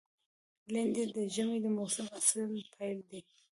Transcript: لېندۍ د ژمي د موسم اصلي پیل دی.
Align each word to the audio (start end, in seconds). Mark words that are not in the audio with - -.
لېندۍ 0.73 1.03
د 1.15 1.17
ژمي 1.33 1.57
د 1.63 1.67
موسم 1.77 2.07
اصلي 2.19 2.61
پیل 2.75 2.97
دی. 3.09 3.21